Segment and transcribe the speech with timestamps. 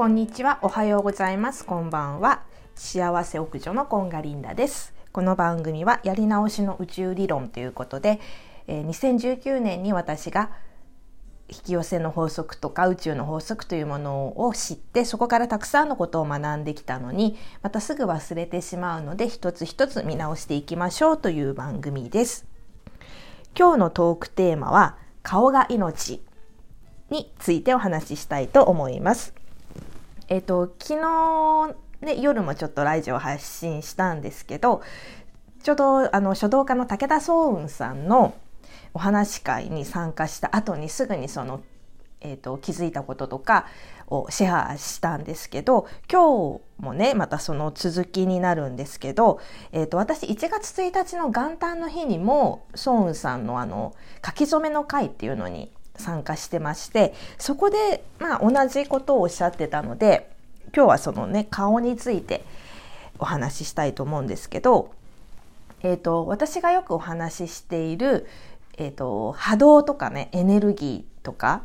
[0.00, 1.62] こんにちは、おはようございます。
[1.66, 2.40] こんばんは。
[2.74, 4.94] 幸せ屋上のコンガリンダです。
[5.12, 8.18] この番組はやり直しの宇宙理論ということで、
[8.66, 10.52] え、2019年に私が
[11.50, 22.46] 引き寄せの法則とか宇宙の法則というものを知ってそこからたくさんのことを学んできたのにまたすぐ忘れてしまうので一つ一つ見直していきましょうという番組です。
[23.54, 26.22] 今日のトークテーマは顔が命
[27.10, 29.38] についてお話ししたいと思います。
[30.30, 34.80] えっ、と、昨日、ね、夜もちょっとラジオ配信したんですけど、
[35.64, 38.34] ちょうどあの書道家の武田壮雲さんの
[38.94, 41.62] お話し会に参加した後にすぐにその、
[42.20, 43.66] えーと、気づいたこととか
[44.06, 49.40] をシェアしたんですけど今日もねまたその続きになるんですけど、
[49.72, 53.94] えーと、私1月1日の元旦の日にもソ雲さんのあの
[54.24, 60.30] 書き初めの会っていうのに参加してましてそこで、まあ、同じことをおっしゃってたので
[60.74, 62.44] 今日はそのね顔について
[63.20, 64.92] お話ししたいと思うんですけど、
[65.82, 68.26] えーと、私がよくお話ししている、
[68.78, 71.62] えーと、波動とかねエネルギーとか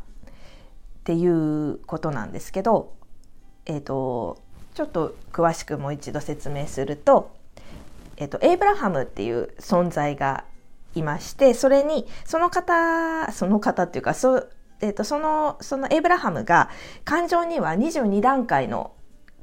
[1.00, 2.94] っていうことなんですけど、
[3.66, 4.42] えーと、
[4.74, 7.32] ちょっと詳しくもう一度説明すると,、
[8.18, 10.44] えー、とエイブラハムっていう存在が
[10.96, 14.48] いましてそれにその方その方っていうかそ,、
[14.82, 16.70] えーと、そのそのエイブラハムが
[17.04, 18.94] 感情には22段階の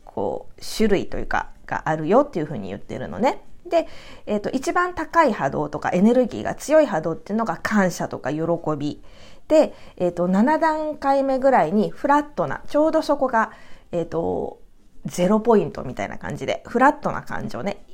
[0.05, 3.43] こう種類というかがあるよっていうふうに言ってるのね。
[3.67, 3.87] で、
[4.27, 8.43] えーと、一番高い波動とかエネルギーが強い波動っていうのが感謝とか喜
[8.77, 9.03] び。
[9.49, 13.53] で、えーと、7段階目ぐらいにフラットなちょうどそこが、
[13.93, 14.61] えーと、
[15.07, 17.85] ゼロポイントみたいな感じでフラットな感情ね、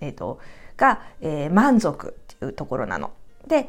[0.00, 0.38] えー、と
[0.76, 2.16] が、えー、満足。
[2.42, 3.12] いうところなの。
[3.46, 3.68] で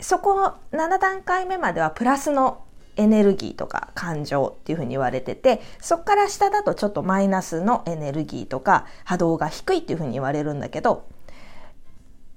[0.00, 2.62] そこ7段階目まではプラスの
[2.96, 11.06] エネルギーとか感情っていうふうに言われててそこから下だとちょっとマイナスのエネルギーとか波動が低いっていうふうに言われるんだけど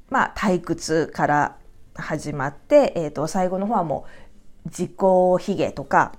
[0.09, 1.57] まあ退屈から
[1.95, 4.05] 始まって、えー、と最後の方はも
[4.65, 4.91] う自己
[5.39, 6.13] 卑下とか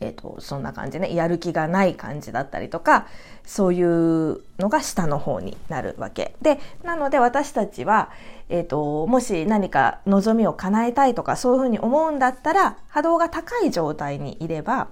[0.00, 1.14] えーと、そんな感じね。
[1.14, 3.06] やる気がない感じだったりとか
[3.44, 6.34] そういうのが下の方になるわけ。
[6.42, 8.10] でなので私たちは、
[8.48, 14.88] えーと、もし何か望みを叶えたいとかそういうふうに思うんだったら波動が高い状態にいれば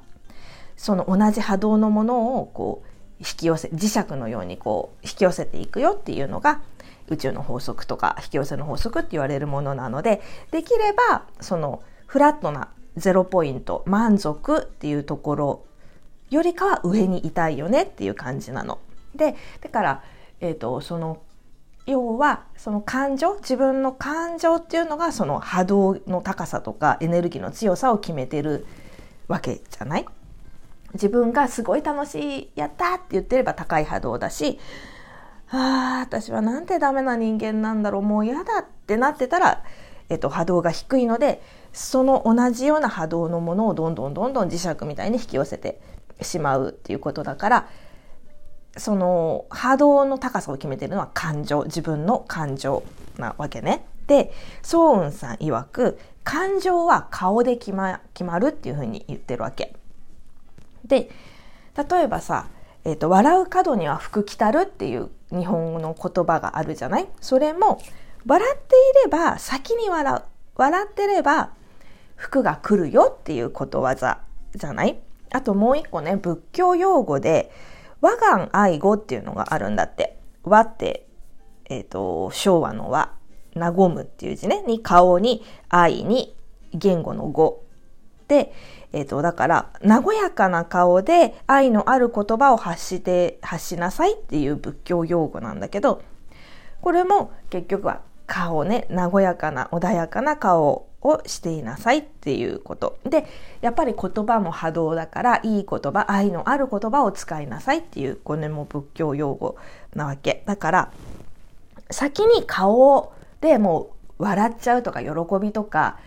[0.76, 2.88] その同じ波動のものをこう
[3.20, 6.62] 引き寄せ磁石のようにこう引き寄せていくよっていうのが
[7.08, 15.64] 宇宙の法則とか引き寄せの法則って言われるものなのでできればそのフラットなゼロポイント満足っていうところ
[16.30, 18.78] よりかは上にいたいよねっていう感じなの。
[19.14, 20.02] でだから、
[20.40, 21.18] えーと、その
[21.86, 28.66] 要はその感情自分の感情っていうのがその波動の高さとかエネルギーの強さを決めてる
[29.28, 30.06] わけじゃない？
[30.94, 34.58] 自分がすごい楽しいやったって言ってれば高い波動だし
[35.50, 39.62] ああ私はなんてダメな人間なんだろうもう嫌だってなってたら、
[40.08, 41.42] えっと、波動が低いので
[41.74, 45.80] その同じような波動のものをどんどんどんどん磁石みたいに引き寄せて
[46.22, 47.68] しまうっていうことだから
[48.76, 52.84] その波動の高さを決めてるのは感情自分の感情
[53.18, 53.84] なわけね。
[54.06, 54.32] で
[54.62, 59.74] ソ雲さん曰く感情は顔で決ま決まるっていうふうに言ってるわけ。
[60.84, 61.10] で
[61.76, 62.46] 例えばさ、
[62.84, 67.08] えーと「笑う角には福来たる」っていう日本語の言葉があるじゃない？
[67.20, 67.80] それも
[68.26, 70.22] 笑っていれば先に笑う
[70.56, 71.50] 笑ってれば
[72.16, 74.20] 服が来るよっていうことわざ
[74.54, 74.98] じゃない？
[75.30, 77.50] あともう一個ね、仏教用語で、
[78.00, 80.18] 和願愛語っていうのがあるんだって。
[80.44, 81.06] 和って、
[81.64, 83.12] えっ、ー、と、昭和の和、
[83.56, 86.36] 和むっていう字ね、に顔に愛に
[86.72, 87.64] 言語の語。
[88.28, 88.52] で、
[88.92, 96.02] えっ、ー、と、だから、和やかな顔で愛のある言葉を発して、発しなさいっていう仏教用語なんだけど、
[96.80, 102.98] これも結局は顔ね、和やかな、穏やかな顔をしていなさいっていうこと。
[103.04, 103.26] で、
[103.60, 109.56] やっぱり言葉も波動だから、いい言葉、愛のある言葉を使いなさいっていう、これも仏教用語
[109.94, 110.42] なわけ。
[110.46, 110.92] だから、
[111.90, 113.12] 先に顔
[113.42, 115.10] でもう笑っちゃうとか、喜
[115.40, 115.98] びとか、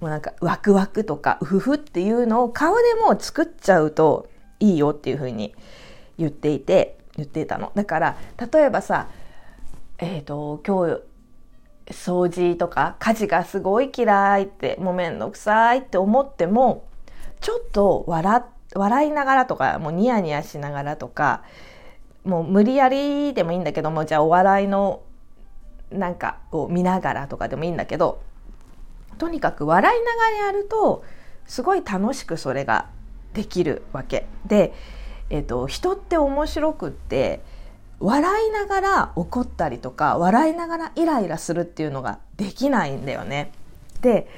[0.00, 4.28] もうなんかワクワクとか、うふふっていうのを顔でもう作っちゃうと
[4.60, 5.54] いいよっていうふうに
[6.18, 7.72] 言っていて、言っていたの。
[7.74, 8.16] だから、
[8.52, 9.08] 例えばさ、
[9.98, 11.02] えっ、ー、と、今日
[11.90, 16.88] 掃除とか家事がすごい嫌いってもうめんどくさいって思っても
[17.40, 18.42] ちょっと笑
[18.74, 21.42] 笑いながらとかもうニヤニヤしながらとか
[22.24, 25.02] もう無理やりでもいいんだけどもじゃあお笑いの
[25.90, 28.22] なんかを見ながらとかでもいいんだけど
[29.18, 31.04] とにかく笑いながらやると
[31.46, 32.88] すごい楽しくそれが
[33.34, 34.26] できるわけ。
[34.46, 34.72] で、
[35.30, 37.40] えーと、人って面白くって
[38.00, 43.52] 笑いながら怒ったりとか笑いながらイライラするっていうのができないんだよね。
[44.00, 44.28] で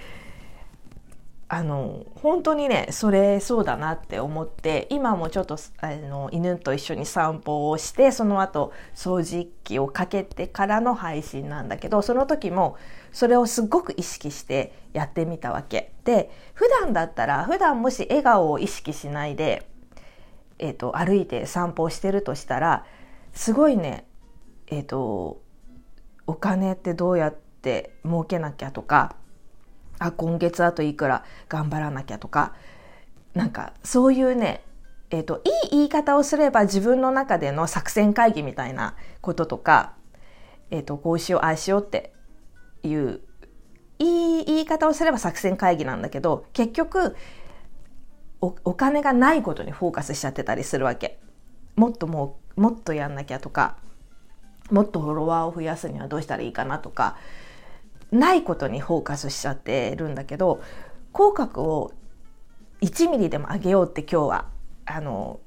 [1.48, 12.78] あの本当にねそれそうだなって思って今もちょっとあの犬と一緒に散歩をしてその後掃除機をかけてからの配信なんだけどその時も
[13.12, 19.68] それをすごく意識してやってみたわけで普段だったら普段もし笑顔を意識しないで、
[20.58, 22.86] えーと、歩いて散歩をしてるとしたら
[23.32, 24.06] すごいね
[24.66, 25.42] えっ、ー、と
[26.26, 29.16] お金ってどうやって儲けなきゃとか
[29.98, 32.54] あ今月あといくら頑張らなきゃとか
[33.34, 34.64] なんかそういうね
[35.14, 39.92] えーと、いい言い方をすれば自分の中での作戦会議みたいなこととか、
[40.70, 42.14] えーと、こうしようああしようって
[42.82, 43.20] いう
[43.98, 47.14] いい言い方をすれば作戦会議なんだけど結局
[48.40, 51.20] おお金がないことにフォーカスしちゃってたりするわけ。
[51.76, 53.76] もっともうもっとやんなきゃとか
[54.70, 57.16] もっとフォロワーを増やすにはどうしたらいいかなとか
[58.10, 60.62] ないことにフォーカスしちゃってるんだけど
[61.12, 61.92] 口角を
[62.80, 64.46] 1ミリでも上げようって今日は
[64.86, 65.40] あの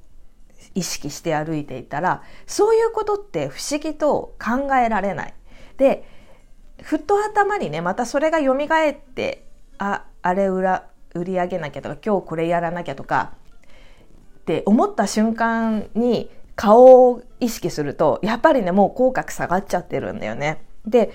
[0.74, 5.34] 意識して歩いていたらそういうことって不思議と考えられない。
[5.76, 6.08] で
[6.82, 9.46] ふっと頭にねまたそれが蘇って
[9.78, 13.32] ああれ裏売り上げなきゃとか今日これやらなきゃとか
[14.40, 20.58] って思った瞬間に顔を意識するとやっぱりねもう口角下がっちゃってるんだよね。
[20.86, 21.12] で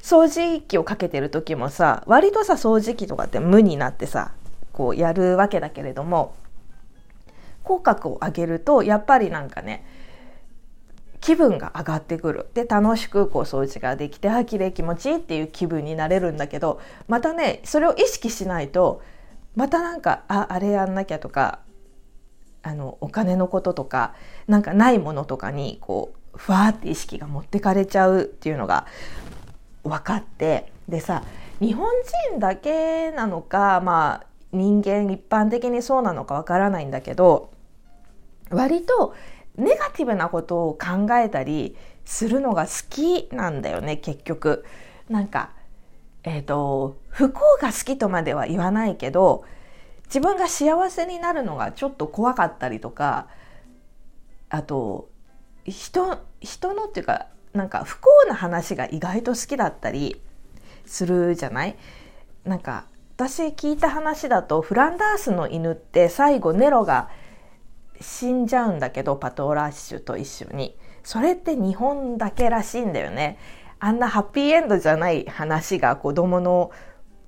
[0.00, 4.32] 掃除機をかけてる時もさ割とさ掃除機とかって無になってさ
[4.72, 6.34] こうやるわけだけれども
[7.64, 9.84] 口角を上げるとやっぱりなんかね
[11.20, 19.02] 気分が上がってくるで楽しくこう掃除ができてあきれい気持ちいいっていう気分になれるんだけどまたねそれを意識しないと
[19.56, 21.58] またなんかああれやんなきゃとか
[22.66, 24.14] あのお金のこととか
[24.48, 28.86] なんかないものとかにこうふわーって意識が持ってかれちゃうっていうのが
[29.84, 31.22] 分かってでさ
[31.60, 31.88] 日本
[32.32, 37.52] 人だけなのかまあ人間一般的にそうなのかわからないんだけど
[38.50, 39.14] 割と
[39.56, 44.64] ネガティブなことを考えたりするのが好きなんだよね結局。
[45.08, 45.50] なんか
[46.24, 49.44] えっ、ー、と不幸が好きとまでは言わないけど
[50.06, 53.28] 自分が幸せになるのがちょっと怖かったりとか
[54.48, 55.08] あと
[55.64, 60.20] 人人のっていうかなんか不幸な話が意外と好きだったり
[60.84, 61.76] するじゃない？
[62.44, 62.86] なんか
[63.16, 67.08] 私聞いた話だとフランダースの犬って最後ネロが
[68.00, 70.76] 死んじゃうんだけどパトラッシュと一緒に。
[71.02, 73.38] それって日本だけらしいんだよね。
[73.78, 76.70] あんなハッピーエンドじゃない話が子供の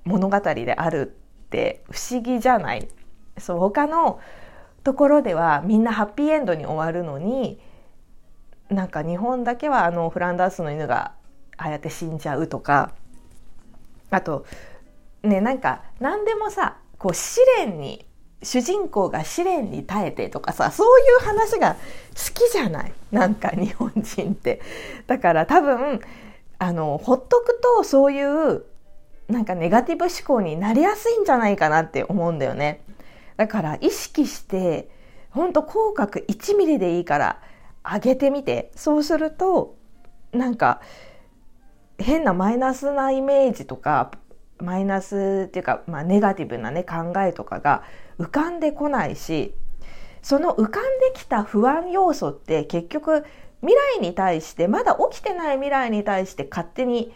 [0.03, 1.17] 物語である
[1.49, 2.87] って不思議じゃない？
[3.39, 4.19] そう他の
[4.83, 7.59] ところではみんなハッピーエンドに終わるのに
[8.69, 11.13] なんか日本だけはあのフランダースの犬が
[11.57, 12.93] ああやって死んじゃうとか。
[14.11, 14.45] あと
[15.23, 18.05] ねなんか何でもさこう試練に
[18.41, 21.79] 主人公が試練に耐えてとかさそういう話が好
[22.33, 22.93] きじゃない？
[23.11, 24.61] なんか日本人って。
[25.07, 25.99] だから多分
[26.57, 28.63] あのほっとくとそういう
[29.29, 32.81] なんかネガティブ思考になりやすいんじゃないかなって思うんだよね。
[33.37, 34.89] だから意識して
[35.29, 37.41] ほんと口角1ミリでいいから
[37.83, 39.77] 上げてみてそうすると
[40.33, 40.81] なんか
[41.97, 44.11] 変なマイナスなイメージとか
[44.57, 47.83] マイナスっていうか、まあ、ネガティブなね考えとかが
[48.19, 49.53] 浮かんでこないし
[50.21, 53.23] その浮かんできた不安要素って結局
[53.61, 57.13] 未来に対してまだ起きてない未来に対して勝手に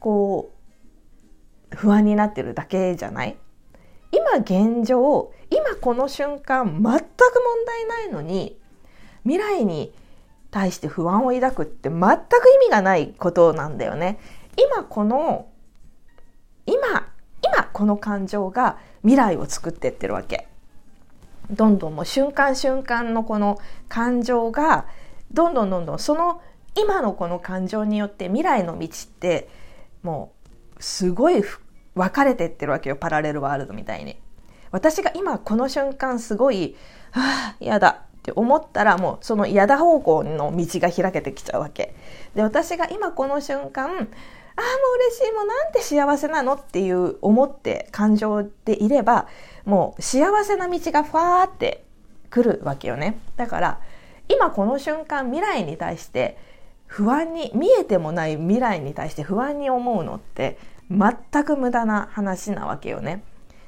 [0.00, 0.55] こう
[1.76, 3.36] 不安になってるだけじゃない？
[4.12, 6.98] 今現状今この瞬間全く問
[7.66, 8.58] 題ないのに
[9.24, 9.92] 未来に
[10.50, 14.18] 対して不安を抱くって全く意味がないことなんだよね。
[14.56, 15.48] 今この
[16.64, 20.48] 今今この感情が未来を作ってってるわけ。
[21.50, 24.86] どんどんもう瞬間瞬間のこの感情が
[25.30, 26.40] どんどんどんどんその
[26.74, 29.48] 今のこの感情によって未来の道って
[30.02, 30.32] も
[30.78, 31.42] うすごい
[31.96, 34.16] 分かれてってるわけよパラレルワールドみたいに。
[34.70, 36.76] 私が今この瞬間すごい
[37.10, 37.22] 「は
[37.52, 41.94] あ嫌だって思ったらもうその嫌だ方向の道が開けてきちゃうわけ。
[42.34, 44.06] で私が今この瞬間ああもう
[44.96, 49.26] 嬉しいもうなんて幸せなのっていう思って感情でいれば
[49.64, 51.84] もう幸せな道がファーって
[52.30, 53.18] 来るわけよね。
[53.36, 53.80] だから
[54.28, 56.36] 今この瞬間未来に対して
[56.86, 60.58] 不安に見えてもない未来に対して不安に思うのって
[60.90, 63.22] 全く無駄な話なわけよね。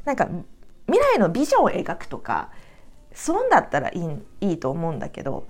[0.05, 0.29] なんか
[0.87, 2.51] 未来のビジョンを描くとか
[3.13, 3.93] 損だったらい
[4.41, 5.47] いいいと思うんだけど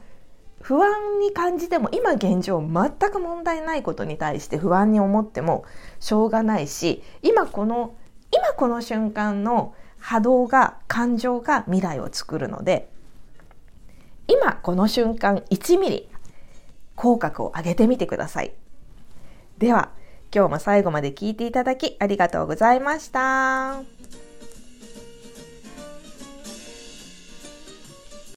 [0.60, 5.64] 不安に感じても今現状全く問題ないことに対して不安に思っても
[6.00, 7.94] しょうがないし今この
[8.32, 12.90] 今この瞬間の波動が感情が未来を作るので
[14.26, 16.08] 今この瞬間1ミリ
[16.96, 18.52] 口角を上げてみてください。
[19.58, 19.90] では
[20.34, 23.97] 今日も最後まで聞いていただきありがとうございました。